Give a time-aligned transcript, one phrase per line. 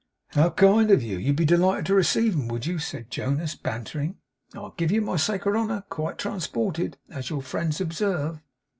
[0.29, 1.19] 'How kind of you!
[1.19, 4.17] You'd be delighted to receive 'em, would you?' said Jonas, bantering.
[4.55, 6.97] 'I give you my sacred honour, quite transported.
[7.11, 8.41] As your friends, observe!